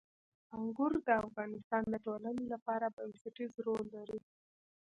انګور 0.57 0.93
د 1.07 1.09
افغانستان 1.25 1.83
د 1.89 1.95
ټولنې 2.05 2.45
لپاره 2.53 2.85
بنسټيز 2.97 3.51
رول 3.65 3.85
لري. 3.95 4.19